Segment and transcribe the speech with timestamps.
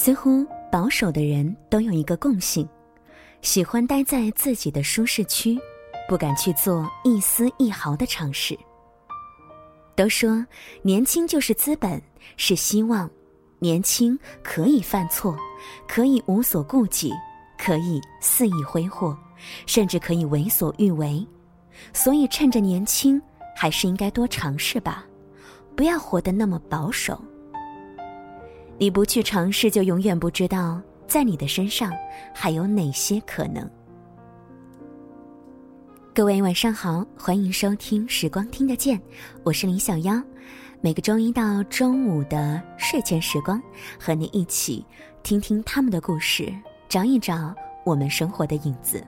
[0.00, 2.66] 似乎保守的人都有一个共性，
[3.42, 5.58] 喜欢待在自己的舒适区，
[6.08, 8.56] 不敢去做一丝一毫的尝试。
[9.96, 10.46] 都说
[10.82, 12.00] 年轻就是资本，
[12.36, 13.10] 是希望，
[13.58, 15.36] 年轻可以犯错，
[15.88, 17.12] 可以无所顾忌，
[17.58, 19.18] 可以肆意挥霍，
[19.66, 21.26] 甚至可以为所欲为。
[21.92, 23.20] 所以趁着年轻，
[23.56, 25.04] 还是应该多尝试吧，
[25.74, 27.20] 不要活得那么保守。
[28.80, 31.92] 你不去尝试，就永远不知道在你的身上
[32.32, 33.68] 还有哪些可能。
[36.14, 38.96] 各位晚上好，欢迎收听《时光听得见》，
[39.42, 40.22] 我是林小妖。
[40.80, 43.60] 每个周一到周五的睡前时光，
[43.98, 44.86] 和你一起
[45.24, 46.48] 听听他们的故事，
[46.88, 47.52] 找一找
[47.84, 49.04] 我们生活的影子。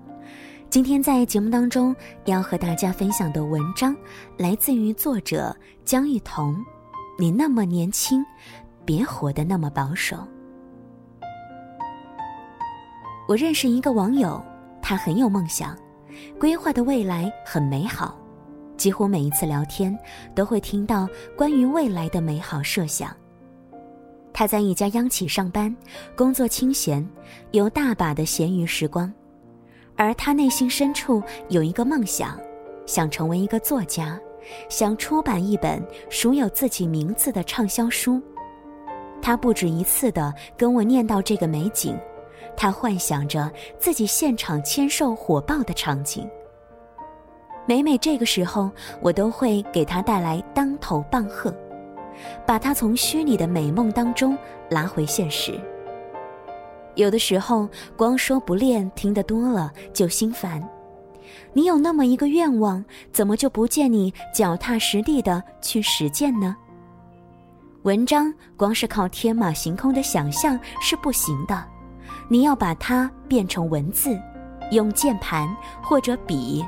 [0.68, 3.96] 今天在节目当中要和大家分享的文章，
[4.36, 6.56] 来自于作者江玉彤。
[7.16, 8.24] 你那么年轻。
[8.84, 10.16] 别活得那么保守。
[13.28, 14.42] 我认识一个网友，
[14.82, 15.78] 他很有梦想，
[16.38, 18.18] 规划的未来很美好，
[18.76, 19.96] 几乎每一次聊天
[20.34, 23.14] 都会听到关于未来的美好设想。
[24.32, 25.74] 他在一家央企上班，
[26.16, 27.06] 工作清闲，
[27.52, 29.12] 有大把的闲余时光，
[29.96, 32.36] 而他内心深处有一个梦想，
[32.86, 34.18] 想成为一个作家，
[34.68, 38.20] 想出版一本属有自己名字的畅销书。
[39.22, 41.98] 他不止一次的跟我念叨这个美景，
[42.56, 46.28] 他幻想着自己现场签售火爆的场景。
[47.66, 51.54] 每每这个时候，我都会给他带来当头棒喝，
[52.46, 54.36] 把他从虚拟的美梦当中
[54.68, 55.60] 拉回现实。
[56.96, 60.66] 有的时候，光说不练，听得多了就心烦。
[61.52, 66.56] 你有那么一个愿望，怎么就不见你脚踏实地的去实践呢？
[67.84, 71.66] 文章光是靠天马行空的想象是不行的，
[72.28, 74.20] 你要把它变成文字，
[74.70, 75.48] 用键盘
[75.82, 76.62] 或者笔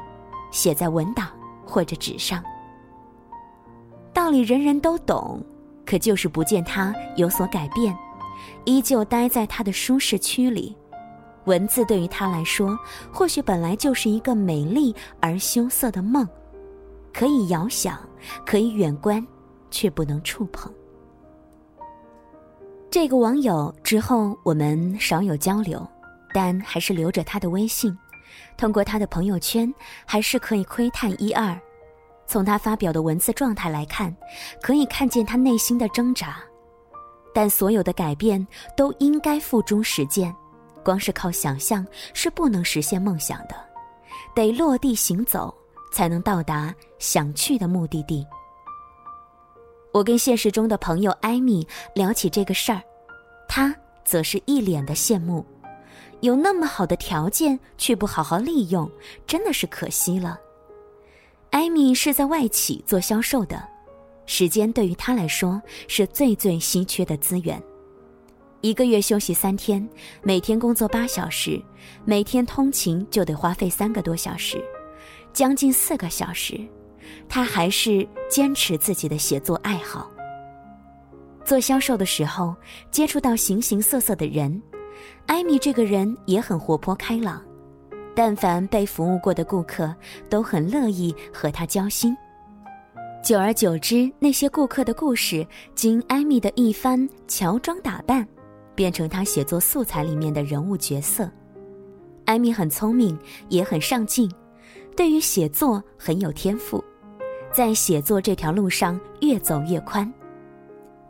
[0.50, 1.28] 写在文档
[1.66, 2.42] 或者纸上。
[4.10, 5.44] 道理人人都懂，
[5.84, 7.94] 可就是不见他有所改变，
[8.64, 10.74] 依旧待在他的舒适区里。
[11.44, 12.78] 文字对于他来说，
[13.12, 16.26] 或许本来就是一个美丽而羞涩的梦，
[17.12, 17.98] 可以遥想，
[18.46, 19.26] 可以远观，
[19.70, 20.72] 却不能触碰。
[22.92, 25.82] 这个网友之后我们少有交流，
[26.30, 27.96] 但还是留着他的微信。
[28.54, 29.72] 通过他的朋友圈，
[30.04, 31.58] 还是可以窥探一二。
[32.26, 34.14] 从他发表的文字状态来看，
[34.60, 36.36] 可以看见他内心的挣扎。
[37.32, 40.30] 但所有的改变都应该付诸实践，
[40.84, 43.54] 光是靠想象是不能实现梦想的，
[44.34, 45.54] 得落地行走，
[45.90, 48.22] 才能到达想去的目的地。
[49.92, 52.80] 我跟现实中的朋友艾米聊起这个事儿，
[53.46, 55.44] 她则是一脸的羡慕，
[56.20, 58.90] 有那么好的条件却不好好利用，
[59.26, 60.40] 真的是可惜了。
[61.50, 63.62] 艾米是在外企做销售的，
[64.24, 67.62] 时间对于她来说是最最稀缺的资源，
[68.62, 69.86] 一个月休息三天，
[70.22, 71.62] 每天工作八小时，
[72.06, 74.64] 每天通勤就得花费三个多小时，
[75.34, 76.58] 将近四个小时。
[77.28, 80.10] 他还是坚持自己的写作爱好。
[81.44, 82.54] 做销售的时候，
[82.90, 84.62] 接触到形形色色的人，
[85.26, 87.42] 艾米这个人也很活泼开朗，
[88.14, 89.94] 但凡被服务过的顾客
[90.28, 92.16] 都很乐意和他交心。
[93.24, 98.26] 久而久之，那些顾客的故事经艾米的一番乔装打扮，
[98.74, 101.30] 变成他写作素材里面的人物角色。
[102.24, 104.30] 艾米很聪明，也很上进，
[104.96, 106.82] 对于写作很有天赋。
[107.52, 110.10] 在写作这条路上越走越宽，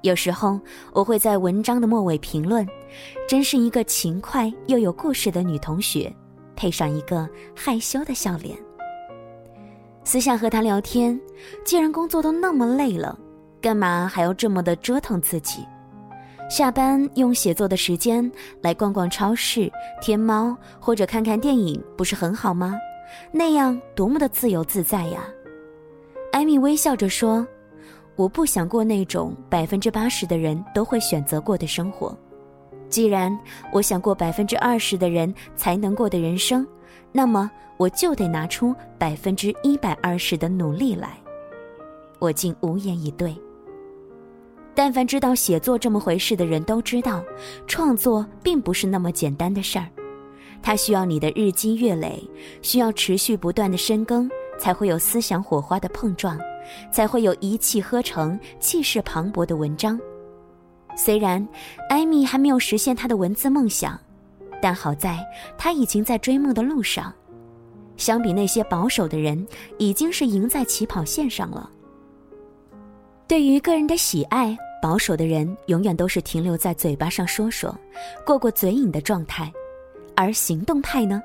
[0.01, 0.61] 有时候
[0.93, 2.67] 我会在文章的末尾评论
[3.29, 6.13] ：“真是一个勤快又有故事的女同学。”
[6.57, 8.57] 配上一个害羞的笑脸。
[10.05, 11.19] 私下和她聊天，
[11.65, 13.19] 既然工作都那么累了，
[13.61, 15.65] 干嘛还要这么的折腾自己？
[16.51, 18.31] 下班用写作的时间
[18.61, 22.77] 来逛逛超市、天猫或者看看电影，不是很好吗？
[23.31, 25.25] 那样多么的自由自在呀！
[26.33, 27.47] 艾米微笑着说
[28.17, 32.17] ：“我不想过那种百分之八十的人都会选择过的生活。
[32.89, 33.39] 既然
[33.71, 36.67] 我想过百分之二十的人才能过的人生，
[37.13, 41.17] 那么我就得拿出百分之一百二十的努力来。”
[42.19, 43.37] 我竟无言以对。
[44.75, 47.23] 但凡知道写作这么回事的人都知道，
[47.67, 49.87] 创作并不是那么简单的事儿，
[50.63, 52.27] 它需要你的日积月累，
[52.63, 54.31] 需要持续不断的深耕。
[54.59, 56.39] 才会有思想火花的碰撞，
[56.91, 59.99] 才会有一气呵成、气势磅礴的文章。
[60.97, 61.47] 虽然
[61.89, 63.99] 艾米还没有实现她的文字梦想，
[64.61, 65.19] 但好在
[65.57, 67.13] 她已经在追梦的路上。
[67.97, 69.47] 相比那些保守的人，
[69.79, 71.71] 已经是赢在起跑线上了。
[73.29, 77.75] 对于个人的喜爱，保守的人永远都是停留在嘴巴上说说、
[78.27, 79.51] 过过嘴瘾的状态，
[80.17, 81.23] 而行动派呢，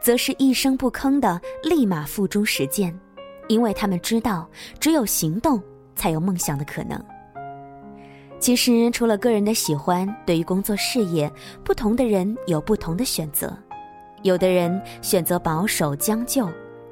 [0.00, 2.98] 则是一声不吭的立马付诸实践，
[3.48, 5.62] 因为他们知道，只有行动
[5.94, 7.02] 才有梦想的可能。
[8.38, 11.30] 其实，除了个人的喜欢，对于工作事业，
[11.62, 13.54] 不同的人有不同的选择。
[14.22, 16.48] 有的人选择保守将就，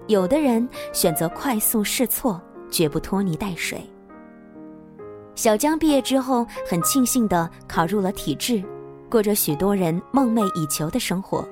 [0.07, 2.41] 有的人选择快速试错，
[2.71, 3.81] 绝不拖泥带水。
[5.35, 8.63] 小江毕业之后，很庆幸地考入了体制，
[9.11, 11.49] 过着许多人梦寐以求的生活，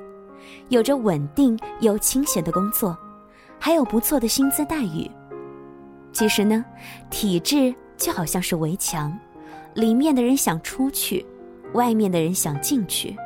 [0.69, 2.96] 有着稳定又清闲的工作，
[3.58, 5.10] 还有不错的薪资待遇。
[6.12, 6.64] 其实呢，
[7.10, 9.16] 体制就好像是围墙，
[9.75, 11.25] 里面的人想出去，
[11.75, 13.16] 外面的人想进去。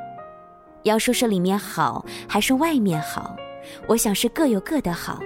[0.83, 3.37] 要说是里面好还是外面好，
[3.87, 5.21] 我想是各有各的好，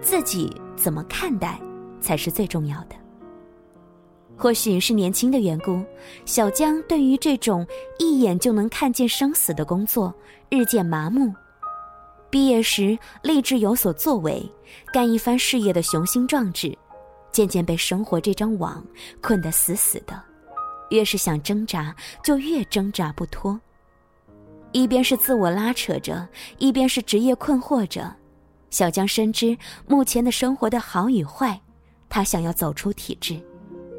[0.00, 1.58] 自己怎么看待
[2.00, 3.01] 才是最重要的。
[4.36, 5.80] 或许是年轻的缘故，
[6.24, 7.66] 小江对于这种
[7.98, 10.12] 一眼就能看见生死的工作
[10.48, 11.32] 日渐麻木。
[12.28, 14.42] 毕业时立志有所作为，
[14.92, 16.76] 干一番事业的雄心壮志，
[17.30, 18.84] 渐渐被生活这张网
[19.20, 20.20] 困得死死的，
[20.90, 21.94] 越是想挣扎，
[22.24, 23.60] 就越挣扎不脱。
[24.72, 26.26] 一边是自我拉扯着，
[26.56, 28.16] 一边是职业困惑着。
[28.70, 29.56] 小江深知
[29.86, 31.60] 目前的生活的好与坏，
[32.08, 33.38] 他想要走出体制，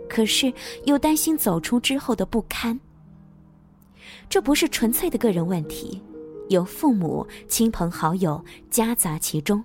[0.09, 0.53] 可是
[0.85, 2.79] 又担心走出之后的不堪。
[4.29, 6.01] 这不是纯粹的个人问题，
[6.49, 9.63] 有父母亲朋好友夹杂其中。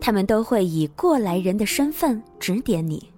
[0.00, 3.12] 他们都会以过来人的身份指点你，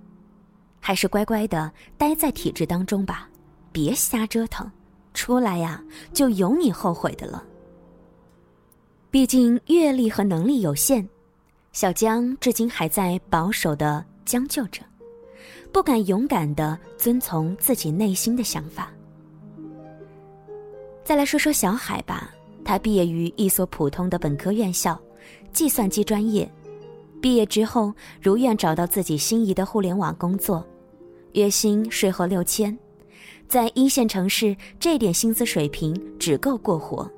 [0.80, 3.28] 还是乖乖的待在体制当中吧，
[3.70, 4.70] 别瞎折腾。
[5.14, 7.44] 出来呀，就有你后悔的了。
[9.10, 11.06] 毕竟阅历和能力有限，
[11.72, 14.82] 小江至今还在保守的将就着，
[15.72, 18.90] 不敢勇敢的遵从自己内心的想法。
[21.02, 22.30] 再来说说小海吧，
[22.64, 25.00] 他毕业于一所普通的本科院校，
[25.52, 26.48] 计算机专业。
[27.20, 30.64] 毕业之后，如愿找到自己心仪的互联网工作，
[31.32, 32.76] 月薪税后六千。
[33.48, 37.10] 在一线城市，这点薪资水平只够过活。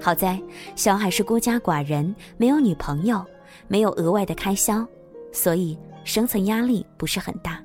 [0.00, 0.40] 好在
[0.76, 3.24] 小海是孤家寡人，没有女朋友，
[3.68, 4.86] 没有额外的开销，
[5.32, 7.60] 所以生存压力不是很大。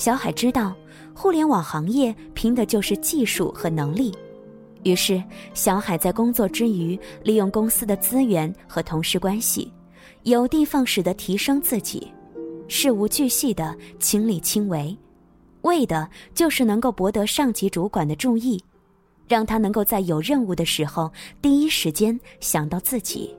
[0.00, 0.74] 小海知道，
[1.14, 4.10] 互联网行业拼的就是技术和能力，
[4.82, 9.70] 于是小海在工作之余，利用公司的资源和同事关系，
[10.22, 12.10] 有的放矢的提升自己，
[12.66, 14.96] 事无巨细的亲力亲为。
[15.64, 18.58] 为的就是能够博得上级主管的注意，
[19.28, 21.12] 让他能够在有任务的时候
[21.42, 23.36] 第一时间想到自己。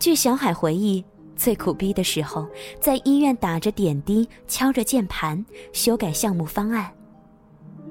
[0.00, 1.04] 据小海回忆，
[1.36, 2.46] 最苦逼的时候，
[2.80, 6.92] 在医院打着点滴，敲着键盘，修改项目方案。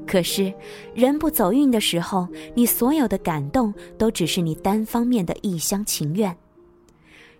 [0.08, 0.54] 可是，
[0.94, 6.36] 人不走运的时候，你所有的感动都只是你单方面的一厢情愿。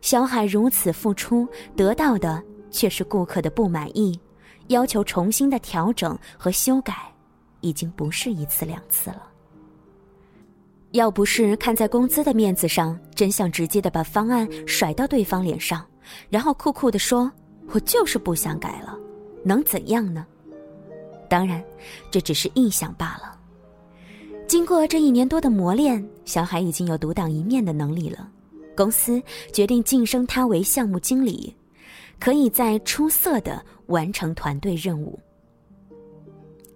[0.02, 4.20] 小海如此付出，得到的却是顾客的不满意。
[4.68, 6.94] 要求重新的调整和修改，
[7.60, 9.28] 已经不是一次两次了。
[10.92, 15.86] 要不是看在工资的面子上，真想直接的把方案甩到对方脸上，
[16.30, 17.32] 然后酷酷的说
[17.74, 18.98] ：“我就是不想改了，
[19.44, 20.26] 能怎样呢？”
[21.30, 21.64] 当然，
[22.10, 23.40] 这只是臆想罢了。
[24.48, 28.30] 经过这一年多的磨练，小海已经有独当一面的能力了。
[28.76, 29.22] 公司
[29.54, 31.56] 决定晋升他为项目经理。
[32.20, 35.20] 可以在出色的完成团队任务。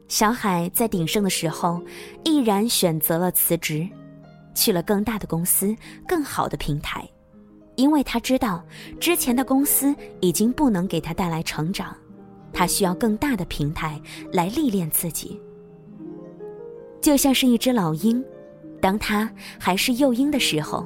[0.07, 1.79] 小海在鼎盛的时候，
[2.23, 3.87] 毅然选择了辞职，
[4.55, 5.75] 去了更大的公司、
[6.07, 7.07] 更好的平台，
[7.75, 8.63] 因为他知道
[8.99, 11.95] 之前的公司已经不能给他带来成长，
[12.53, 14.01] 他需要更大的平台
[14.31, 15.39] 来历练自己。
[17.01, 18.23] 就像是一只老鹰，
[18.81, 19.29] 当他
[19.59, 20.85] 还是幼鹰的时候，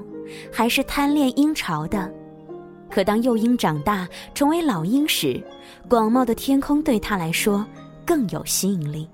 [0.52, 2.12] 还是贪恋鹰巢的。
[2.90, 5.42] 可当幼鹰长大成为老鹰时，
[5.88, 7.66] 广袤的天空对他来说
[8.04, 9.08] 更有吸引力。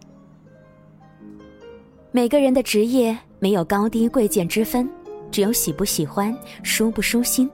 [2.11, 4.89] 每个人的职业没有高低贵贱之分，
[5.29, 7.49] 只有喜不喜欢、舒不舒心。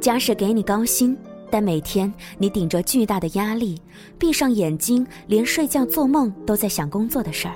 [0.00, 1.16] 假使给你高薪，
[1.50, 3.80] 但每天你顶着巨大的压力，
[4.18, 7.54] 闭上眼睛，连睡觉做梦都在想工作的事儿，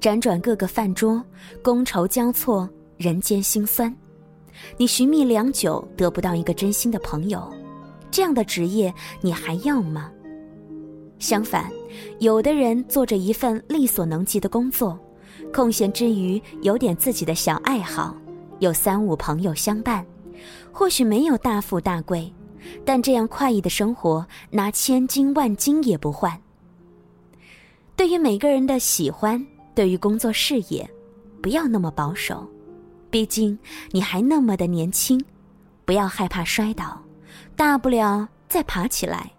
[0.00, 1.22] 辗转各个饭桌，
[1.62, 3.94] 觥筹交错，人间辛酸。
[4.76, 7.52] 你寻觅良久得不到一个真心的朋友，
[8.10, 10.10] 这样的职业你还要吗？
[11.18, 11.70] 相反，
[12.20, 14.98] 有的人做着一份力所能及的工作，
[15.52, 18.16] 空闲之余有点自己的小爱好，
[18.60, 20.04] 有三五朋友相伴，
[20.74, 22.30] 或许没有大富大贵，
[22.84, 26.36] 但这样快意的生活，拿千金万金也不换。
[27.94, 30.90] 对于每个人的喜欢，对于工作事业，
[31.40, 32.44] 不要那么保守，
[33.08, 33.56] 毕竟
[33.92, 35.24] 你还那么的年轻，
[35.84, 37.00] 不要害怕摔倒，
[37.54, 39.30] 大不了再爬起来，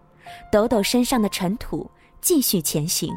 [0.50, 1.92] 抖抖身上的尘土。
[2.22, 3.14] 继续前行，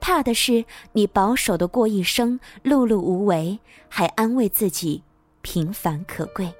[0.00, 5.00] 怕的是你保守的过一生，碌碌无为，还安慰自己
[5.42, 6.52] 平凡可贵。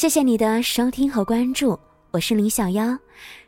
[0.00, 1.78] 谢谢你的收听和关注，
[2.10, 2.98] 我是林小妖。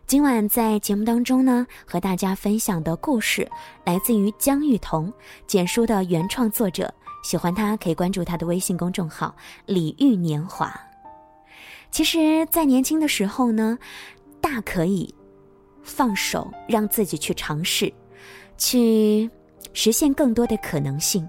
[0.06, 3.50] 今晚在节目当中呢，和大家分享的故事
[3.86, 5.10] 来自于江玉彤，
[5.46, 6.92] 简书的原创作者。
[7.24, 10.78] 喜欢他可以关注他的微信公众号“李玉年华”。
[11.90, 13.78] 其实，在年轻的时候呢，
[14.38, 15.14] 大可以。
[15.82, 17.90] 放手，让自己去尝试，
[18.58, 19.30] 去
[19.72, 21.26] 实现更多的可能性。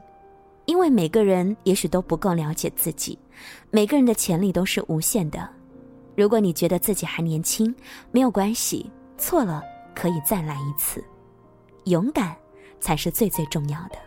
[0.65, 3.17] 因为每个人也许都不够了解自己，
[3.69, 5.47] 每个人的潜力都是无限的。
[6.15, 7.73] 如果你觉得自己还年轻，
[8.11, 9.63] 没有关系，错了
[9.95, 11.03] 可以再来一次。
[11.85, 12.35] 勇敢
[12.79, 13.97] 才是最最重要的。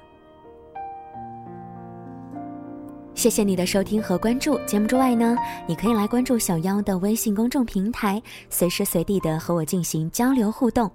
[3.16, 4.61] 谢谢你的收听和关注。
[4.66, 5.35] 节目之外呢，
[5.66, 10.88] 你可以来关注小妖的微信公众平台，随时随地的和我进行交流互动。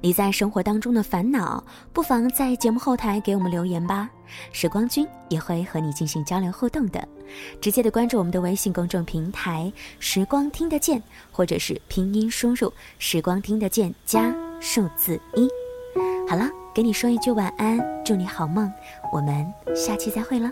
[0.00, 1.62] 你在生活当中的烦恼，
[1.92, 4.10] 不妨在节目后台给我们留言吧。
[4.52, 7.06] 时光君也会和你进行交流互动的。
[7.60, 11.00] 直接的关注我们的微信公众平台“时光听得见”，
[11.30, 15.48] 或者是拼音输入“时光听得见”加数字一。
[16.28, 18.70] 好了，给你说一句晚安，祝你好梦。
[19.12, 20.50] 我们下期再会了。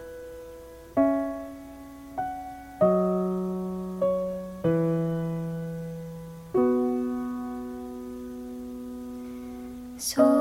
[9.98, 10.37] そう。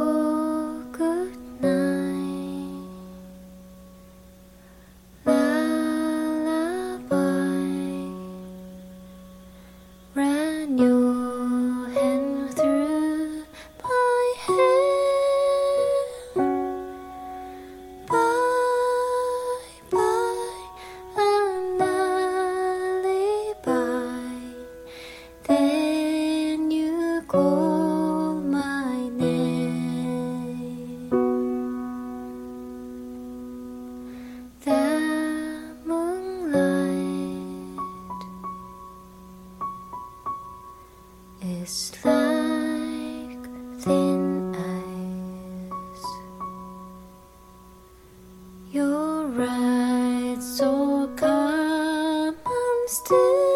[52.98, 53.47] still